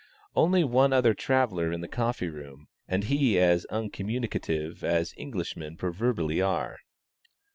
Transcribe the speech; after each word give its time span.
Only 0.35 0.63
one 0.63 0.93
other 0.93 1.13
traveller 1.13 1.71
in 1.71 1.81
the 1.81 1.87
coffee 1.87 2.27
room, 2.29 2.69
and 2.87 3.03
he 3.03 3.37
as 3.37 3.65
uncommunicative 3.69 4.83
as 4.83 5.13
Englishmen 5.15 5.77
proverbially 5.77 6.41
are. 6.41 6.79